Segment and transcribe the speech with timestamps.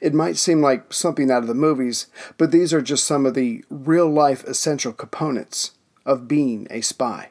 [0.00, 2.06] It might seem like something out of the movies,
[2.38, 5.72] but these are just some of the real life essential components
[6.06, 7.28] of being a spy.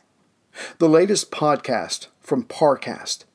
[0.77, 3.25] The latest podcast from Parcast,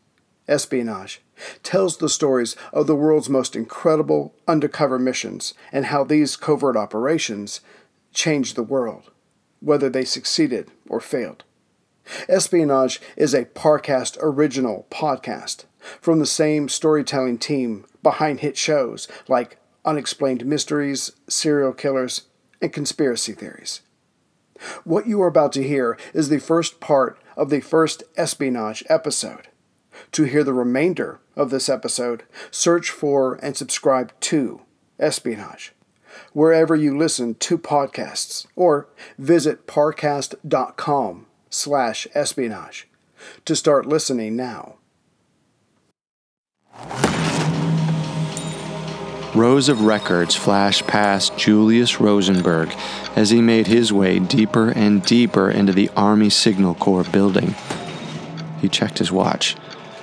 [0.47, 1.21] Espionage,
[1.63, 7.61] tells the stories of the world's most incredible undercover missions and how these covert operations
[8.13, 9.11] changed the world,
[9.61, 11.45] whether they succeeded or failed.
[12.29, 15.65] Espionage is a Parcast original podcast
[16.01, 22.23] from the same storytelling team behind hit shows like Unexplained Mysteries, Serial Killers,
[22.61, 23.81] and Conspiracy Theories.
[24.85, 29.49] What you are about to hear is the first part of the first espionage episode.
[30.13, 34.63] To hear the remainder of this episode, search for and subscribe to
[34.99, 35.73] Espionage,
[36.33, 42.89] wherever you listen to podcasts, or visit parcast.com slash espionage
[43.45, 44.77] to start listening now.
[49.35, 52.75] Rows of records flashed past Julius Rosenberg
[53.15, 57.55] as he made his way deeper and deeper into the Army Signal Corps building.
[58.61, 59.55] He checked his watch,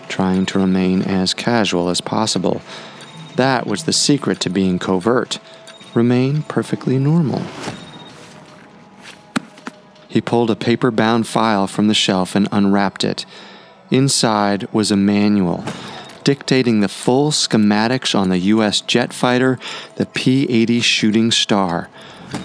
[0.08, 2.62] trying to remain as casual as possible.
[3.36, 5.40] That was the secret to being covert.
[5.94, 7.42] Remain perfectly normal.
[10.08, 13.26] He pulled a paper bound file from the shelf and unwrapped it.
[13.92, 15.66] Inside was a manual
[16.26, 18.82] dictating the full schematics on the U.S.
[18.82, 19.58] jet fighter,
[19.96, 21.88] the P 80 Shooting Star.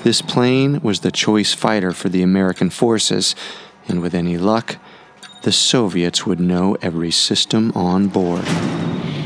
[0.05, 3.35] This plane was the choice fighter for the American forces,
[3.89, 4.77] and with any luck,
[5.43, 8.45] the Soviets would know every system on board.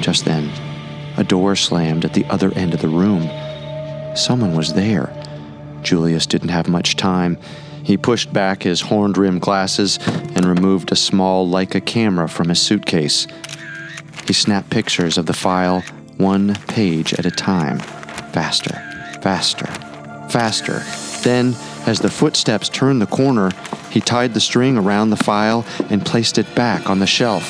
[0.00, 0.50] Just then,
[1.18, 3.28] a door slammed at the other end of the room.
[4.16, 5.12] Someone was there.
[5.82, 7.38] Julius didn't have much time.
[7.82, 12.62] He pushed back his horned rimmed glasses and removed a small Leica camera from his
[12.62, 13.26] suitcase.
[14.26, 15.82] He snapped pictures of the file
[16.16, 17.78] one page at a time.
[18.32, 18.74] Faster,
[19.20, 19.66] faster,
[20.30, 20.82] faster.
[21.22, 21.54] Then,
[21.86, 23.50] as the footsteps turned the corner,
[23.90, 27.48] he tied the string around the file and placed it back on the shelf.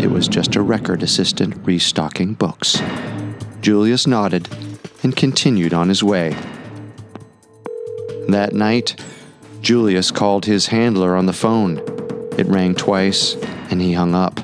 [0.00, 2.80] It was just a record assistant restocking books.
[3.60, 4.48] Julius nodded
[5.02, 6.30] and continued on his way.
[8.28, 9.00] That night,
[9.60, 11.78] Julius called his handler on the phone.
[12.38, 13.36] It rang twice,
[13.70, 14.40] and he hung up.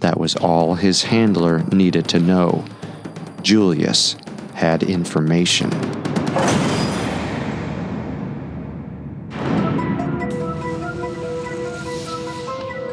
[0.00, 2.64] That was all his handler needed to know.
[3.42, 4.16] Julius
[4.54, 5.70] had information.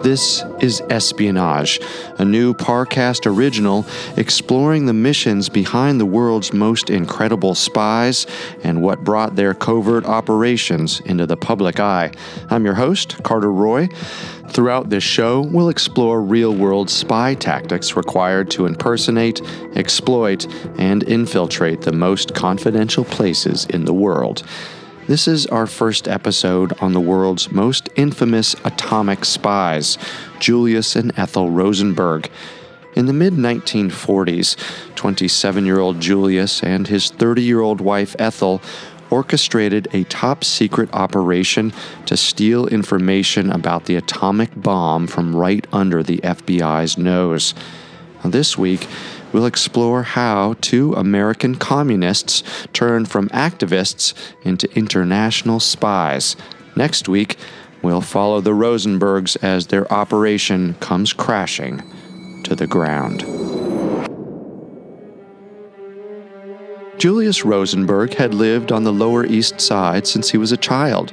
[0.06, 1.80] This is Espionage,
[2.20, 3.88] a new Parcast original
[4.18, 8.28] exploring the missions behind the world's most incredible spies
[8.64, 12.12] and what brought their covert operations into the public eye.
[12.52, 13.88] I'm your host, Carter Roy.
[14.50, 19.42] Throughout this show, we'll explore real world spy tactics required to impersonate,
[19.76, 20.46] exploit,
[20.78, 24.44] and infiltrate the most confidential places in the world.
[25.08, 30.00] This is our first episode on the world's most infamous atomic spies,
[30.40, 32.28] Julius and Ethel Rosenberg.
[32.96, 34.56] In the mid 1940s,
[34.96, 38.64] 27 year old Julius and his 30 year old wife Ethel
[39.12, 41.72] orchestrated a top secret operation
[42.08, 47.54] to steal information about the atomic bomb from right under the FBI's nose.
[48.24, 48.88] This week,
[49.36, 52.42] we'll explore how two American communists
[52.72, 56.38] turned from activists into international spies.
[56.78, 57.36] Next week,
[57.82, 61.84] we'll follow the Rosenbergs as their operation comes crashing
[62.44, 63.26] to the ground.
[66.98, 71.12] Julius Rosenberg had lived on the Lower East Side since he was a child.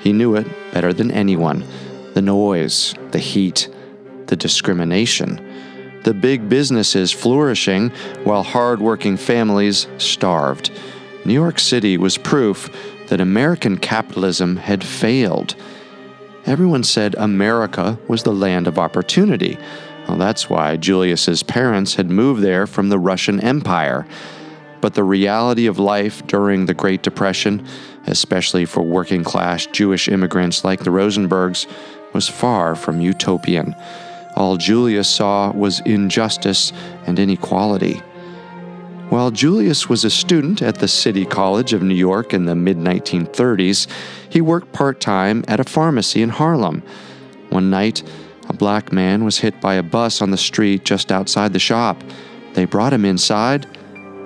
[0.00, 1.64] He knew it better than anyone
[2.12, 3.68] the noise, the heat,
[4.26, 5.43] the discrimination
[6.04, 7.90] the big businesses flourishing
[8.24, 10.70] while hard-working families starved.
[11.24, 12.70] New York City was proof
[13.08, 15.54] that American capitalism had failed.
[16.46, 19.58] Everyone said America was the land of opportunity.
[20.06, 24.06] Well, that's why Julius's parents had moved there from the Russian Empire.
[24.82, 27.66] But the reality of life during the Great Depression,
[28.06, 31.66] especially for working class Jewish immigrants like the Rosenbergs,
[32.12, 33.74] was far from utopian.
[34.36, 36.72] All Julius saw was injustice
[37.06, 38.02] and inequality.
[39.10, 42.78] While Julius was a student at the City College of New York in the mid
[42.78, 43.86] 1930s,
[44.28, 46.82] he worked part time at a pharmacy in Harlem.
[47.50, 48.02] One night,
[48.48, 52.02] a black man was hit by a bus on the street just outside the shop.
[52.54, 53.66] They brought him inside,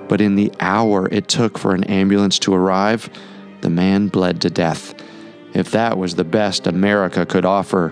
[0.07, 3.09] but in the hour it took for an ambulance to arrive,
[3.61, 4.95] the man bled to death.
[5.53, 7.91] If that was the best America could offer,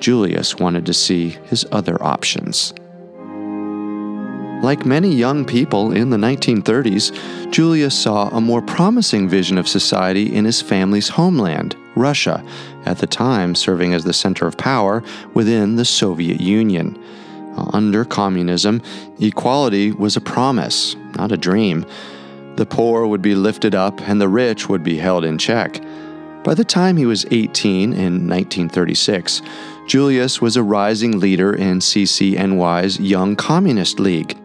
[0.00, 2.72] Julius wanted to see his other options.
[4.62, 10.34] Like many young people in the 1930s, Julius saw a more promising vision of society
[10.34, 12.44] in his family's homeland, Russia,
[12.84, 15.02] at the time serving as the center of power
[15.32, 17.02] within the Soviet Union.
[17.72, 18.82] Under communism,
[19.18, 21.86] equality was a promise, not a dream.
[22.56, 25.80] The poor would be lifted up and the rich would be held in check.
[26.42, 29.42] By the time he was 18 in 1936,
[29.86, 34.38] Julius was a rising leader in CCNY's Young Communist League.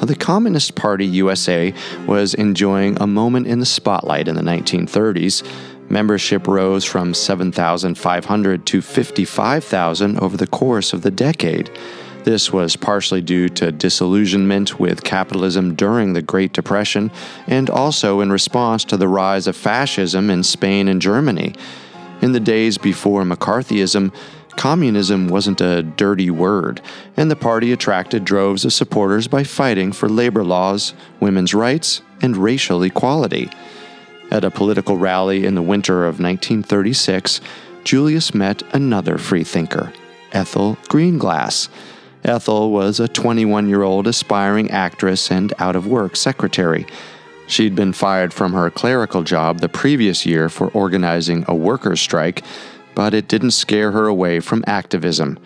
[0.00, 1.74] The Communist Party USA
[2.06, 5.46] was enjoying a moment in the spotlight in the 1930s.
[5.90, 11.70] Membership rose from 7,500 to 55,000 over the course of the decade.
[12.24, 17.10] This was partially due to disillusionment with capitalism during the Great Depression
[17.46, 21.54] and also in response to the rise of fascism in Spain and Germany.
[22.22, 24.14] In the days before McCarthyism,
[24.56, 26.80] communism wasn't a dirty word,
[27.14, 32.38] and the party attracted droves of supporters by fighting for labor laws, women's rights, and
[32.38, 33.50] racial equality.
[34.30, 37.42] At a political rally in the winter of 1936,
[37.84, 39.92] Julius met another freethinker,
[40.32, 41.68] Ethel Greenglass.
[42.24, 46.86] Ethel was a 21 year old aspiring actress and out of work secretary.
[47.46, 52.42] She'd been fired from her clerical job the previous year for organizing a workers' strike,
[52.94, 55.38] but it didn't scare her away from activism.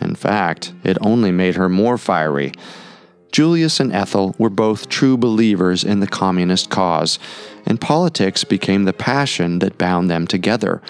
[0.00, 2.52] In fact, it only made her more fiery.
[3.30, 7.18] Julius and Ethel were both true believers in the communist cause,
[7.66, 10.82] and politics became the passion that bound them together.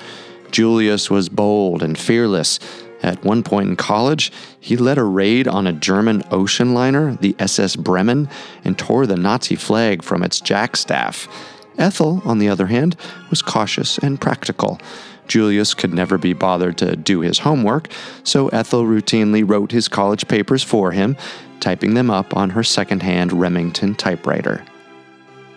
[0.51, 2.59] Julius was bold and fearless,
[3.05, 7.37] at one point in college, he led a raid on a German ocean liner, the
[7.39, 8.31] SS Bremen,
[8.65, 11.29] and tore the Nazi flag from its jackstaff.
[11.77, 12.97] Ethel, on the other hand,
[13.29, 14.81] was cautious and practical.
[15.29, 17.89] Julius could never be bothered to do his homework,
[18.23, 21.15] so Ethel routinely wrote his college papers for him,
[21.61, 24.65] typing them up on her second-hand Remington typewriter.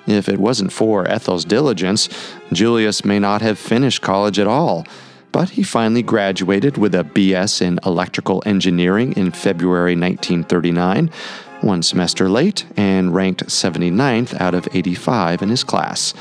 [0.05, 2.09] If it wasn't for Ethel's diligence,
[2.51, 4.85] Julius may not have finished college at all
[5.31, 11.09] but he finally graduated with a BS in electrical engineering in February 1939,
[11.61, 16.13] one semester late, and ranked 79th out of 85 in his class.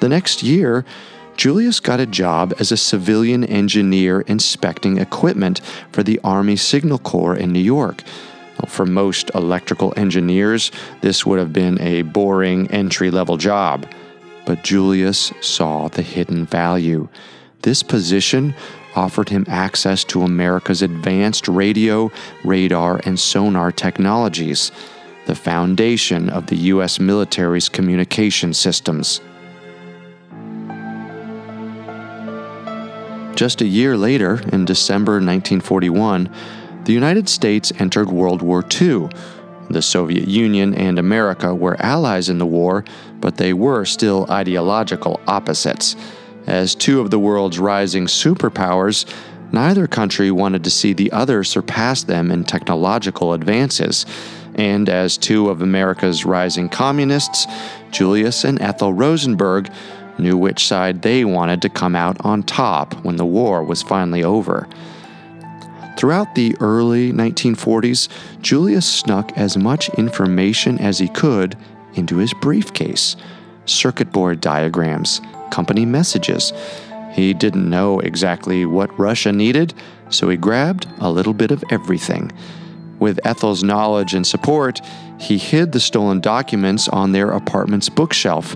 [0.00, 0.84] The next year,
[1.36, 7.36] Julius got a job as a civilian engineer inspecting equipment for the Army Signal Corps
[7.36, 8.02] in New York.
[8.66, 10.70] For most electrical engineers,
[11.00, 13.86] this would have been a boring entry level job.
[14.44, 17.08] But Julius saw the hidden value.
[17.62, 18.54] This position
[18.96, 22.10] offered him access to America's advanced radio,
[22.42, 24.72] radar, and sonar technologies,
[25.26, 26.98] the foundation of the U.S.
[26.98, 29.20] military's communication systems.
[33.36, 36.28] Just a year later, in December 1941,
[36.84, 39.08] the United States entered World War II.
[39.70, 42.84] The Soviet Union and America were allies in the war,
[43.20, 45.94] but they were still ideological opposites.
[46.50, 49.08] As two of the world's rising superpowers,
[49.52, 54.04] neither country wanted to see the other surpass them in technological advances.
[54.56, 57.46] And as two of America's rising communists,
[57.92, 59.70] Julius and Ethel Rosenberg
[60.18, 64.24] knew which side they wanted to come out on top when the war was finally
[64.24, 64.66] over.
[65.96, 68.08] Throughout the early 1940s,
[68.42, 71.56] Julius snuck as much information as he could
[71.94, 73.14] into his briefcase
[73.66, 76.52] circuit board diagrams, company messages.
[77.12, 79.74] He didn't know exactly what Russia needed,
[80.08, 82.30] so he grabbed a little bit of everything.
[82.98, 84.80] With Ethel's knowledge and support,
[85.18, 88.54] he hid the stolen documents on their apartment's bookshelf,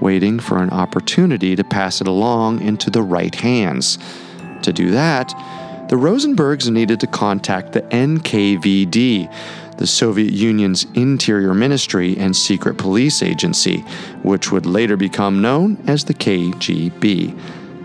[0.00, 3.98] waiting for an opportunity to pass it along into the right hands.
[4.62, 5.28] To do that,
[5.88, 9.28] the Rosenbergs needed to contact the NKVD,
[9.80, 13.78] the Soviet Union's interior ministry and secret police agency,
[14.22, 17.34] which would later become known as the KGB.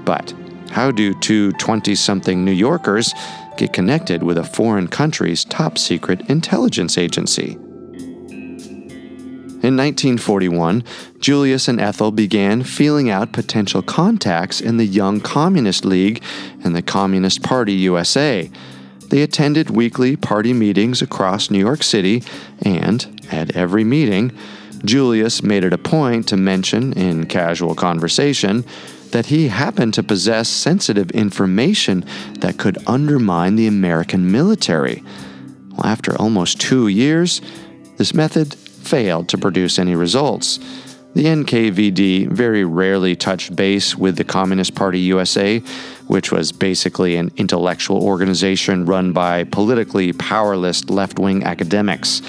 [0.03, 0.33] But
[0.71, 3.13] how do two 20 something New Yorkers
[3.55, 7.53] get connected with a foreign country's top secret intelligence agency?
[9.63, 10.83] In 1941,
[11.19, 16.21] Julius and Ethel began feeling out potential contacts in the Young Communist League
[16.61, 18.51] and the Communist Party USA.
[19.09, 22.23] They attended weekly party meetings across New York City,
[22.61, 24.31] and at every meeting,
[24.83, 28.65] Julius made it a point to mention in casual conversation
[29.11, 32.05] that he happened to possess sensitive information
[32.39, 35.03] that could undermine the American military.
[35.71, 37.41] Well, after almost two years,
[37.97, 40.59] this method failed to produce any results.
[41.15, 45.59] The NKVD very rarely touched base with the Communist Party USA,
[46.07, 52.21] which was basically an intellectual organization run by politically powerless left wing academics.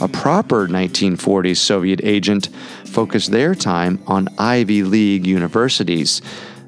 [0.00, 2.48] A proper 1940s Soviet agent
[2.86, 6.22] focused their time on Ivy League universities.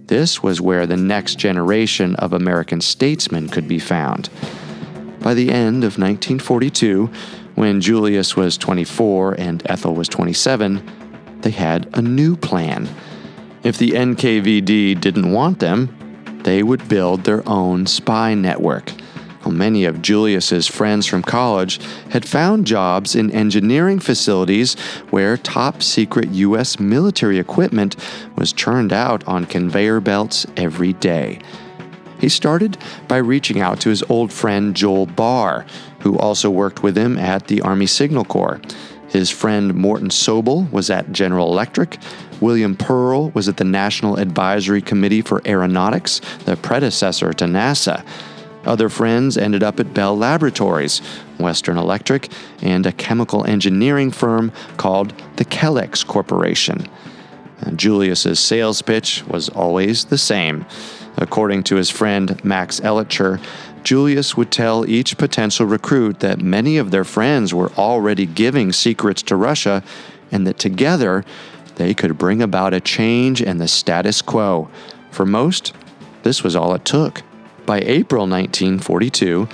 [0.09, 4.29] This was where the next generation of American statesmen could be found.
[5.21, 7.07] By the end of 1942,
[7.55, 10.87] when Julius was 24 and Ethel was 27,
[11.45, 12.89] they had a new plan.
[13.63, 18.93] If the NKVD didn't want them, they would build their own spy network.
[19.45, 21.79] Well, many of Julius's friends from college
[22.11, 24.75] had found jobs in engineering facilities
[25.11, 26.81] where top secret U.S.
[26.81, 27.95] military equipment
[28.37, 31.41] was churned out on conveyor belts every day.
[32.19, 35.67] He started by reaching out to his old friend Joel Barr,
[36.01, 38.63] who also worked with him at the Army Signal Corps.
[39.15, 41.99] His friend Morton Sobell was at General Electric.
[42.41, 48.05] William Perl was at the National Advisory Committee for Aeronautics, the predecessor to NASA.
[48.65, 50.99] Other friends ended up at Bell Laboratories,
[51.39, 52.29] Western Electric,
[52.61, 56.85] and a chemical engineering firm called the Kellex Corporation.
[57.77, 60.67] Julius's sales pitch was always the same.
[61.17, 63.41] According to his friend Max Elitcher,
[63.85, 69.23] Julius would tell each potential recruit that many of their friends were already giving secrets
[69.23, 69.85] to Russia
[70.33, 71.25] and that together
[71.77, 74.69] they could bring about a change in the status quo.
[75.11, 75.75] For most,
[76.23, 77.23] this was all it took.
[77.67, 79.49] By April 1942,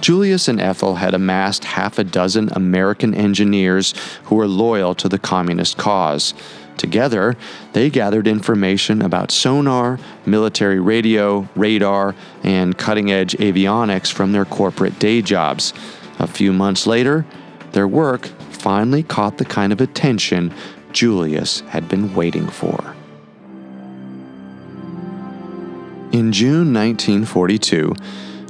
[0.00, 5.18] Julius and Ethel had amassed half a dozen American engineers who were loyal to the
[5.18, 6.34] communist cause.
[6.76, 7.36] Together,
[7.72, 14.98] they gathered information about sonar, military radio, radar, and cutting edge avionics from their corporate
[14.98, 15.72] day jobs.
[16.18, 17.26] A few months later,
[17.72, 20.52] their work finally caught the kind of attention
[20.92, 22.94] Julius had been waiting for.
[26.12, 27.94] In June 1942,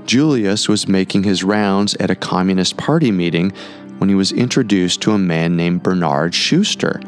[0.04, 3.52] Julius was making his rounds at a Communist Party meeting
[3.98, 7.00] when he was introduced to a man named Bernard Schuster.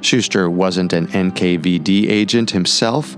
[0.00, 3.16] Schuster wasn't an NKVD agent himself,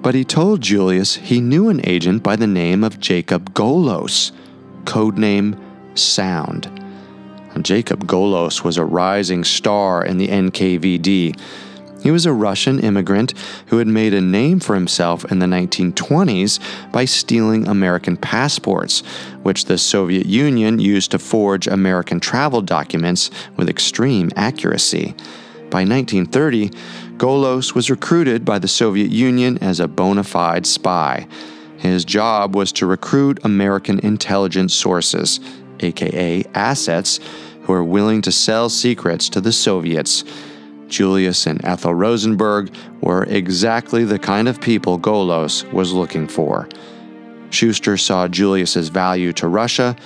[0.00, 4.32] but he told Julius he knew an agent by the name of Jacob Golos,
[4.84, 5.58] codename
[5.94, 6.70] Sound.
[7.60, 11.38] Jacob Golos was a rising star in the NKVD.
[12.02, 13.34] He was a Russian immigrant
[13.66, 16.58] who had made a name for himself in the 1920s
[16.90, 19.00] by stealing American passports,
[19.42, 25.14] which the Soviet Union used to forge American travel documents with extreme accuracy.
[25.72, 26.68] By 1930,
[27.16, 31.26] Golos was recruited by the Soviet Union as a bona fide spy.
[31.78, 35.40] His job was to recruit American intelligence sources,
[35.80, 37.20] aka assets,
[37.62, 40.24] who were willing to sell secrets to the Soviets.
[40.88, 46.68] Julius and Ethel Rosenberg were exactly the kind of people Golos was looking for.
[47.48, 49.96] Schuster saw Julius's value to Russia,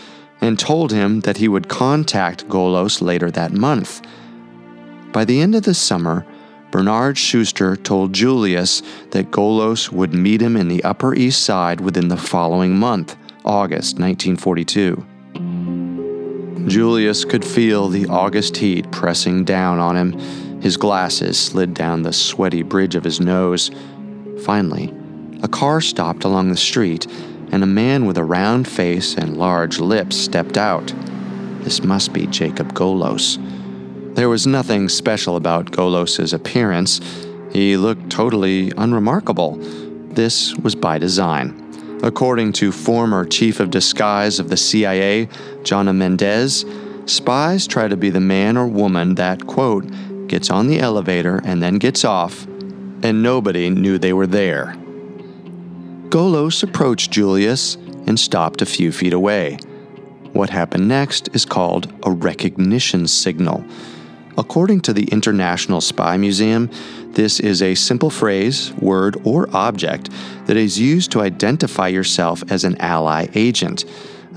[0.40, 4.00] and told him that he would contact Golos later that month.
[5.16, 6.26] By the end of the summer,
[6.70, 8.82] Bernard Schuster told Julius
[9.12, 13.98] that Golos would meet him in the Upper East Side within the following month, August
[13.98, 15.06] 1942.
[16.68, 20.60] Julius could feel the August heat pressing down on him.
[20.60, 23.70] His glasses slid down the sweaty bridge of his nose.
[24.42, 24.92] Finally,
[25.42, 27.06] a car stopped along the street,
[27.52, 30.92] and a man with a round face and large lips stepped out.
[31.62, 33.38] This must be Jacob Golos.
[34.16, 37.02] There was nothing special about Golos's appearance.
[37.52, 39.58] He looked totally unremarkable.
[39.58, 42.00] This was by design.
[42.02, 45.26] According to former chief of disguise of the CIA,
[45.64, 46.64] Jonna Mendez,
[47.04, 49.84] spies try to be the man or woman that, quote,
[50.28, 54.76] gets on the elevator and then gets off, and nobody knew they were there.
[56.08, 57.74] Golos approached Julius
[58.06, 59.58] and stopped a few feet away.
[60.32, 63.62] What happened next is called a recognition signal.
[64.38, 66.70] According to the International Spy Museum,
[67.12, 70.10] this is a simple phrase, word, or object
[70.44, 73.86] that is used to identify yourself as an ally agent.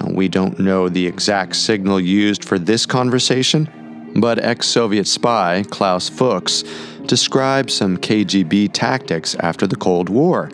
[0.06, 6.08] We don't know the exact signal used for this conversation, but ex Soviet spy Klaus
[6.08, 6.64] Fuchs
[7.06, 10.50] described some KGB tactics after the Cold War.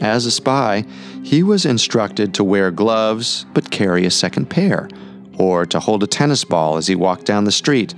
[0.00, 0.84] As a spy,
[1.24, 4.88] he was instructed to wear gloves but carry a second pair,
[5.36, 7.92] or to hold a tennis ball as he walked down the street.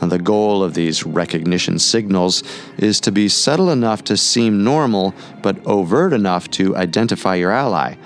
[0.00, 2.42] The goal of these recognition signals
[2.78, 7.96] is to be subtle enough to seem normal, but overt enough to identify your ally.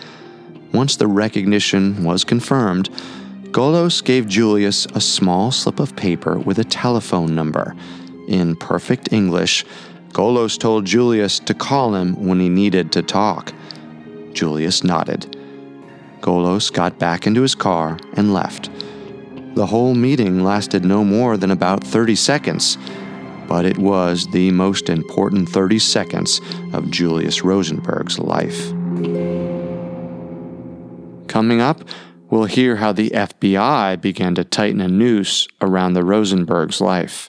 [0.73, 2.89] Once the recognition was confirmed,
[3.51, 7.75] Golos gave Julius a small slip of paper with a telephone number.
[8.29, 9.65] In perfect English,
[10.13, 13.53] Golos told Julius to call him when he needed to talk.
[14.33, 15.37] Julius nodded.
[16.21, 18.71] Golos got back into his car and left.
[19.55, 22.79] The whole meeting lasted no more than about 30 seconds,
[23.49, 26.41] but it was the most important 30 seconds
[26.73, 28.71] of Julius Rosenberg's life.
[31.27, 31.83] Coming up,
[32.31, 37.29] we'll hear how the FBI began to tighten a noose around the Rosenberg's life.